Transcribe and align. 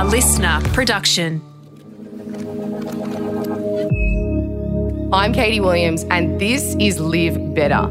a 0.00 0.02
LiSTNR 0.02 0.72
production. 0.72 1.42
I'm 5.12 5.34
Katie 5.34 5.60
Williams, 5.60 6.04
and 6.04 6.40
this 6.40 6.74
is 6.80 6.98
Live 6.98 7.54
Better. 7.54 7.86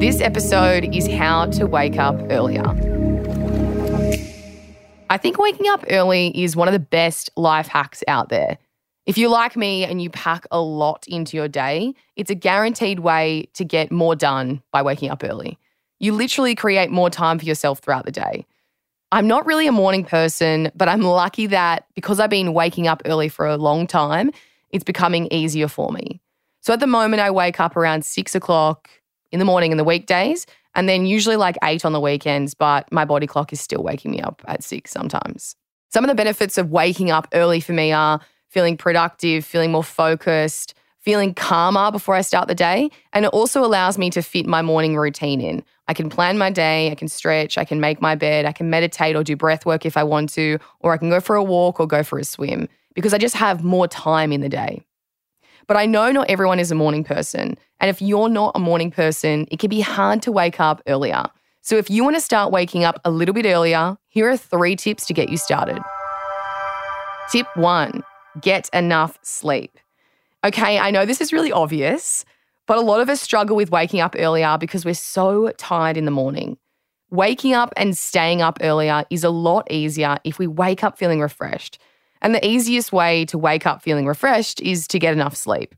This 0.00 0.20
episode 0.20 0.92
is 0.92 1.06
how 1.06 1.46
to 1.52 1.68
wake 1.68 2.00
up 2.00 2.16
earlier. 2.30 2.64
I 5.08 5.18
think 5.18 5.38
waking 5.38 5.68
up 5.68 5.84
early 5.88 6.36
is 6.36 6.56
one 6.56 6.66
of 6.66 6.72
the 6.72 6.80
best 6.80 7.30
life 7.36 7.68
hacks 7.68 8.02
out 8.08 8.28
there. 8.28 8.58
If 9.06 9.16
you're 9.16 9.30
like 9.30 9.56
me 9.56 9.84
and 9.84 10.02
you 10.02 10.10
pack 10.10 10.46
a 10.50 10.60
lot 10.60 11.06
into 11.06 11.36
your 11.36 11.46
day, 11.46 11.94
it's 12.16 12.30
a 12.32 12.34
guaranteed 12.34 12.98
way 12.98 13.48
to 13.54 13.64
get 13.64 13.92
more 13.92 14.16
done 14.16 14.60
by 14.72 14.82
waking 14.82 15.10
up 15.10 15.22
early. 15.22 15.60
You 16.00 16.12
literally 16.12 16.56
create 16.56 16.90
more 16.90 17.08
time 17.08 17.38
for 17.38 17.44
yourself 17.44 17.78
throughout 17.78 18.04
the 18.04 18.10
day. 18.10 18.46
I'm 19.12 19.26
not 19.26 19.44
really 19.44 19.66
a 19.66 19.72
morning 19.72 20.04
person, 20.04 20.72
but 20.74 20.88
I'm 20.88 21.02
lucky 21.02 21.46
that 21.48 21.86
because 21.94 22.18
I've 22.18 22.30
been 22.30 22.54
waking 22.54 22.88
up 22.88 23.02
early 23.04 23.28
for 23.28 23.46
a 23.46 23.58
long 23.58 23.86
time, 23.86 24.30
it's 24.70 24.84
becoming 24.84 25.28
easier 25.30 25.68
for 25.68 25.92
me. 25.92 26.22
So 26.62 26.72
at 26.72 26.80
the 26.80 26.86
moment, 26.86 27.20
I 27.20 27.30
wake 27.30 27.60
up 27.60 27.76
around 27.76 28.06
six 28.06 28.34
o'clock 28.34 28.88
in 29.30 29.38
the 29.38 29.44
morning 29.44 29.70
in 29.70 29.76
the 29.76 29.84
weekdays, 29.84 30.46
and 30.74 30.88
then 30.88 31.04
usually 31.04 31.36
like 31.36 31.58
eight 31.62 31.84
on 31.84 31.92
the 31.92 32.00
weekends, 32.00 32.54
but 32.54 32.90
my 32.90 33.04
body 33.04 33.26
clock 33.26 33.52
is 33.52 33.60
still 33.60 33.82
waking 33.82 34.12
me 34.12 34.22
up 34.22 34.40
at 34.48 34.64
six 34.64 34.90
sometimes. 34.90 35.56
Some 35.90 36.04
of 36.04 36.08
the 36.08 36.14
benefits 36.14 36.56
of 36.56 36.70
waking 36.70 37.10
up 37.10 37.28
early 37.34 37.60
for 37.60 37.74
me 37.74 37.92
are 37.92 38.18
feeling 38.48 38.78
productive, 38.78 39.44
feeling 39.44 39.72
more 39.72 39.84
focused, 39.84 40.72
feeling 41.02 41.34
calmer 41.34 41.90
before 41.90 42.14
I 42.14 42.20
start 42.20 42.48
the 42.48 42.54
day. 42.54 42.90
And 43.12 43.24
it 43.24 43.28
also 43.28 43.64
allows 43.64 43.98
me 43.98 44.08
to 44.10 44.22
fit 44.22 44.46
my 44.46 44.62
morning 44.62 44.96
routine 44.96 45.40
in. 45.40 45.62
I 45.88 45.94
can 45.94 46.08
plan 46.08 46.38
my 46.38 46.50
day, 46.50 46.90
I 46.90 46.94
can 46.94 47.08
stretch, 47.08 47.58
I 47.58 47.64
can 47.64 47.80
make 47.80 48.00
my 48.00 48.14
bed, 48.14 48.46
I 48.46 48.52
can 48.52 48.70
meditate 48.70 49.16
or 49.16 49.24
do 49.24 49.36
breath 49.36 49.66
work 49.66 49.84
if 49.84 49.96
I 49.96 50.04
want 50.04 50.30
to, 50.34 50.58
or 50.80 50.92
I 50.92 50.96
can 50.96 51.10
go 51.10 51.20
for 51.20 51.36
a 51.36 51.42
walk 51.42 51.80
or 51.80 51.86
go 51.86 52.02
for 52.02 52.18
a 52.18 52.24
swim 52.24 52.68
because 52.94 53.12
I 53.12 53.18
just 53.18 53.34
have 53.34 53.64
more 53.64 53.88
time 53.88 54.32
in 54.32 54.40
the 54.40 54.48
day. 54.48 54.86
But 55.66 55.76
I 55.76 55.86
know 55.86 56.10
not 56.12 56.30
everyone 56.30 56.58
is 56.58 56.70
a 56.70 56.74
morning 56.74 57.04
person. 57.04 57.56
And 57.80 57.90
if 57.90 58.00
you're 58.00 58.28
not 58.28 58.52
a 58.54 58.60
morning 58.60 58.90
person, 58.90 59.46
it 59.50 59.58
can 59.58 59.70
be 59.70 59.80
hard 59.80 60.22
to 60.22 60.32
wake 60.32 60.60
up 60.60 60.82
earlier. 60.86 61.24
So 61.62 61.76
if 61.76 61.90
you 61.90 62.02
want 62.04 62.16
to 62.16 62.20
start 62.20 62.52
waking 62.52 62.84
up 62.84 63.00
a 63.04 63.10
little 63.10 63.34
bit 63.34 63.46
earlier, 63.46 63.96
here 64.08 64.28
are 64.28 64.36
three 64.36 64.76
tips 64.76 65.06
to 65.06 65.14
get 65.14 65.28
you 65.28 65.36
started. 65.36 65.80
Tip 67.30 67.46
one 67.54 68.02
get 68.40 68.68
enough 68.72 69.18
sleep. 69.22 69.78
Okay, 70.44 70.78
I 70.78 70.90
know 70.90 71.06
this 71.06 71.20
is 71.20 71.32
really 71.32 71.52
obvious, 71.52 72.24
but 72.66 72.76
a 72.76 72.80
lot 72.80 73.00
of 73.00 73.08
us 73.08 73.20
struggle 73.20 73.54
with 73.54 73.70
waking 73.70 74.00
up 74.00 74.16
earlier 74.18 74.56
because 74.58 74.84
we're 74.84 74.94
so 74.94 75.52
tired 75.56 75.96
in 75.96 76.04
the 76.04 76.10
morning. 76.10 76.58
Waking 77.10 77.54
up 77.54 77.72
and 77.76 77.96
staying 77.96 78.42
up 78.42 78.58
earlier 78.60 79.04
is 79.08 79.22
a 79.22 79.30
lot 79.30 79.70
easier 79.70 80.16
if 80.24 80.40
we 80.40 80.48
wake 80.48 80.82
up 80.82 80.98
feeling 80.98 81.20
refreshed. 81.20 81.78
And 82.20 82.34
the 82.34 82.44
easiest 82.44 82.92
way 82.92 83.24
to 83.26 83.38
wake 83.38 83.66
up 83.66 83.82
feeling 83.82 84.06
refreshed 84.06 84.60
is 84.60 84.88
to 84.88 84.98
get 84.98 85.12
enough 85.12 85.36
sleep. 85.36 85.74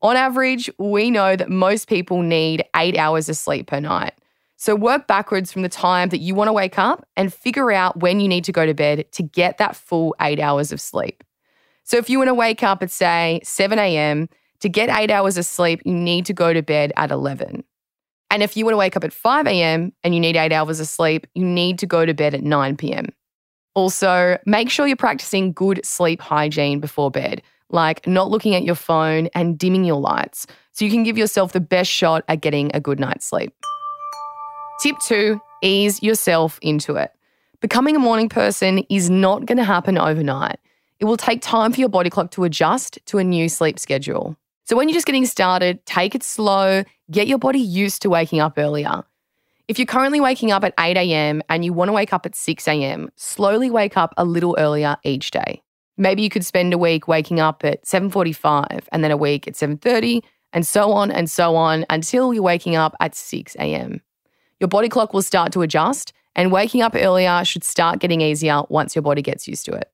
On 0.00 0.16
average, 0.16 0.70
we 0.78 1.10
know 1.10 1.36
that 1.36 1.50
most 1.50 1.86
people 1.86 2.22
need 2.22 2.64
eight 2.76 2.96
hours 2.96 3.28
of 3.28 3.36
sleep 3.36 3.66
per 3.66 3.80
night. 3.80 4.14
So 4.56 4.74
work 4.74 5.06
backwards 5.06 5.52
from 5.52 5.62
the 5.62 5.68
time 5.68 6.08
that 6.10 6.18
you 6.18 6.34
want 6.34 6.48
to 6.48 6.52
wake 6.52 6.78
up 6.78 7.06
and 7.16 7.32
figure 7.32 7.70
out 7.70 8.00
when 8.00 8.20
you 8.20 8.28
need 8.28 8.44
to 8.44 8.52
go 8.52 8.64
to 8.64 8.74
bed 8.74 9.10
to 9.12 9.22
get 9.22 9.58
that 9.58 9.76
full 9.76 10.14
eight 10.20 10.40
hours 10.40 10.72
of 10.72 10.80
sleep. 10.80 11.22
So 11.90 11.96
if 11.96 12.08
you 12.08 12.18
want 12.18 12.28
to 12.28 12.34
wake 12.34 12.62
up 12.62 12.84
at, 12.84 12.90
say, 12.92 13.40
7 13.42 13.76
a.m., 13.76 14.28
to 14.60 14.68
get 14.68 14.96
eight 14.96 15.10
hours 15.10 15.36
of 15.36 15.44
sleep, 15.44 15.82
you 15.84 15.92
need 15.92 16.24
to 16.26 16.32
go 16.32 16.52
to 16.52 16.62
bed 16.62 16.92
at 16.96 17.10
11. 17.10 17.64
And 18.30 18.42
if 18.44 18.56
you 18.56 18.64
want 18.64 18.74
to 18.74 18.78
wake 18.78 18.96
up 18.96 19.02
at 19.02 19.12
5 19.12 19.48
a.m. 19.48 19.92
and 20.04 20.14
you 20.14 20.20
need 20.20 20.36
eight 20.36 20.52
hours 20.52 20.78
of 20.78 20.86
sleep, 20.86 21.26
you 21.34 21.44
need 21.44 21.80
to 21.80 21.86
go 21.86 22.06
to 22.06 22.14
bed 22.14 22.32
at 22.32 22.44
9 22.44 22.76
p.m. 22.76 23.06
Also, 23.74 24.38
make 24.46 24.70
sure 24.70 24.86
you're 24.86 24.94
practicing 24.94 25.52
good 25.52 25.84
sleep 25.84 26.20
hygiene 26.20 26.78
before 26.78 27.10
bed, 27.10 27.42
like 27.70 28.06
not 28.06 28.30
looking 28.30 28.54
at 28.54 28.62
your 28.62 28.76
phone 28.76 29.28
and 29.34 29.58
dimming 29.58 29.84
your 29.84 29.98
lights, 29.98 30.46
so 30.70 30.84
you 30.84 30.92
can 30.92 31.02
give 31.02 31.18
yourself 31.18 31.50
the 31.50 31.58
best 31.58 31.90
shot 31.90 32.22
at 32.28 32.40
getting 32.40 32.70
a 32.72 32.78
good 32.78 33.00
night's 33.00 33.26
sleep. 33.26 33.52
Tip 34.80 34.94
two 35.04 35.40
ease 35.60 36.00
yourself 36.04 36.60
into 36.62 36.94
it. 36.94 37.10
Becoming 37.60 37.96
a 37.96 37.98
morning 37.98 38.28
person 38.28 38.78
is 38.88 39.10
not 39.10 39.44
going 39.44 39.58
to 39.58 39.64
happen 39.64 39.98
overnight. 39.98 40.60
It 41.00 41.06
will 41.06 41.16
take 41.16 41.40
time 41.40 41.72
for 41.72 41.80
your 41.80 41.88
body 41.88 42.10
clock 42.10 42.30
to 42.32 42.44
adjust 42.44 42.98
to 43.06 43.16
a 43.16 43.24
new 43.24 43.48
sleep 43.48 43.78
schedule. 43.78 44.36
So, 44.66 44.76
when 44.76 44.88
you're 44.88 44.94
just 44.94 45.06
getting 45.06 45.24
started, 45.24 45.84
take 45.86 46.14
it 46.14 46.22
slow, 46.22 46.84
get 47.10 47.26
your 47.26 47.38
body 47.38 47.58
used 47.58 48.02
to 48.02 48.10
waking 48.10 48.40
up 48.40 48.58
earlier. 48.58 49.02
If 49.66 49.78
you're 49.78 49.86
currently 49.86 50.20
waking 50.20 50.52
up 50.52 50.62
at 50.62 50.74
8 50.78 50.96
a.m. 50.96 51.42
and 51.48 51.64
you 51.64 51.72
want 51.72 51.88
to 51.88 51.92
wake 51.92 52.12
up 52.12 52.26
at 52.26 52.36
6 52.36 52.68
a.m., 52.68 53.10
slowly 53.16 53.70
wake 53.70 53.96
up 53.96 54.12
a 54.18 54.24
little 54.24 54.54
earlier 54.58 54.96
each 55.02 55.30
day. 55.30 55.62
Maybe 55.96 56.22
you 56.22 56.28
could 56.28 56.44
spend 56.44 56.74
a 56.74 56.78
week 56.78 57.08
waking 57.08 57.40
up 57.40 57.64
at 57.64 57.84
7:45 57.84 58.86
and 58.92 59.02
then 59.02 59.10
a 59.10 59.16
week 59.16 59.48
at 59.48 59.54
7:30 59.54 60.22
and 60.52 60.66
so 60.66 60.92
on 60.92 61.10
and 61.10 61.30
so 61.30 61.56
on 61.56 61.86
until 61.88 62.34
you're 62.34 62.42
waking 62.42 62.76
up 62.76 62.94
at 63.00 63.14
6 63.14 63.54
a.m. 63.56 64.02
Your 64.60 64.68
body 64.68 64.90
clock 64.90 65.14
will 65.14 65.22
start 65.22 65.52
to 65.52 65.62
adjust 65.62 66.12
and 66.36 66.52
waking 66.52 66.82
up 66.82 66.94
earlier 66.94 67.42
should 67.44 67.64
start 67.64 68.00
getting 68.00 68.20
easier 68.20 68.62
once 68.68 68.94
your 68.94 69.02
body 69.02 69.22
gets 69.22 69.48
used 69.48 69.64
to 69.64 69.72
it. 69.72 69.90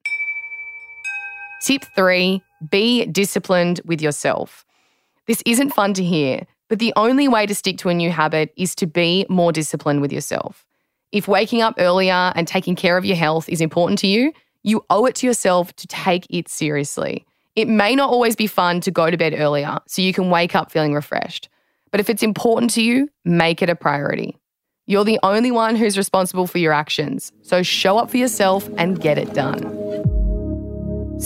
Tip 1.66 1.84
three 1.96 2.44
be 2.70 3.06
disciplined 3.06 3.80
with 3.84 4.00
yourself. 4.00 4.64
This 5.26 5.42
isn't 5.44 5.74
fun 5.74 5.94
to 5.94 6.04
hear, 6.04 6.46
but 6.68 6.78
the 6.78 6.92
only 6.94 7.26
way 7.26 7.44
to 7.44 7.56
stick 7.56 7.76
to 7.78 7.88
a 7.88 7.94
new 7.94 8.12
habit 8.12 8.52
is 8.56 8.76
to 8.76 8.86
be 8.86 9.26
more 9.28 9.50
disciplined 9.50 10.00
with 10.00 10.12
yourself. 10.12 10.64
If 11.10 11.26
waking 11.26 11.62
up 11.62 11.74
earlier 11.78 12.32
and 12.36 12.46
taking 12.46 12.76
care 12.76 12.96
of 12.96 13.04
your 13.04 13.16
health 13.16 13.48
is 13.48 13.60
important 13.60 13.98
to 13.98 14.06
you, 14.06 14.32
you 14.62 14.84
owe 14.90 15.06
it 15.06 15.16
to 15.16 15.26
yourself 15.26 15.74
to 15.74 15.88
take 15.88 16.24
it 16.30 16.48
seriously. 16.48 17.26
It 17.56 17.66
may 17.66 17.96
not 17.96 18.10
always 18.10 18.36
be 18.36 18.46
fun 18.46 18.80
to 18.82 18.92
go 18.92 19.10
to 19.10 19.16
bed 19.16 19.34
earlier 19.36 19.80
so 19.88 20.02
you 20.02 20.12
can 20.12 20.30
wake 20.30 20.54
up 20.54 20.70
feeling 20.70 20.94
refreshed, 20.94 21.48
but 21.90 21.98
if 21.98 22.08
it's 22.08 22.22
important 22.22 22.70
to 22.74 22.80
you, 22.80 23.08
make 23.24 23.60
it 23.60 23.68
a 23.68 23.74
priority. 23.74 24.36
You're 24.86 25.02
the 25.02 25.18
only 25.24 25.50
one 25.50 25.74
who's 25.74 25.98
responsible 25.98 26.46
for 26.46 26.58
your 26.58 26.72
actions, 26.72 27.32
so 27.42 27.64
show 27.64 27.98
up 27.98 28.08
for 28.08 28.18
yourself 28.18 28.70
and 28.78 29.00
get 29.00 29.18
it 29.18 29.34
done. 29.34 29.85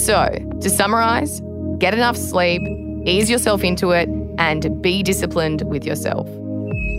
So, 0.00 0.34
to 0.62 0.70
summarize, 0.70 1.42
get 1.78 1.92
enough 1.92 2.16
sleep, 2.16 2.62
ease 3.06 3.28
yourself 3.28 3.62
into 3.62 3.90
it, 3.90 4.08
and 4.38 4.80
be 4.80 5.02
disciplined 5.02 5.60
with 5.68 5.84
yourself. 5.84 6.26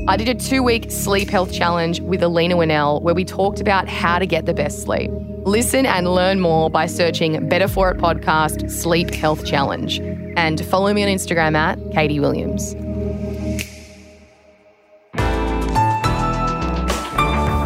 I 0.07 0.17
did 0.17 0.29
a 0.29 0.35
two 0.35 0.61
week 0.61 0.91
sleep 0.91 1.27
health 1.27 1.51
challenge 1.51 1.99
with 2.01 2.21
Alina 2.21 2.55
Winnell 2.55 3.01
where 3.01 3.15
we 3.15 3.25
talked 3.25 3.59
about 3.59 3.89
how 3.89 4.19
to 4.19 4.27
get 4.27 4.45
the 4.45 4.53
best 4.53 4.83
sleep. 4.83 5.09
Listen 5.45 5.87
and 5.87 6.13
learn 6.13 6.39
more 6.41 6.69
by 6.69 6.85
searching 6.85 7.49
Better 7.49 7.67
For 7.67 7.89
It 7.89 7.97
Podcast 7.97 8.69
Sleep 8.69 9.09
Health 9.11 9.47
Challenge. 9.47 9.99
And 10.37 10.63
follow 10.65 10.93
me 10.93 11.01
on 11.01 11.09
Instagram 11.09 11.55
at 11.55 11.79
Katie 11.93 12.19
Williams. 12.19 12.75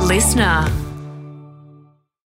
LiSTNR. 0.07 0.84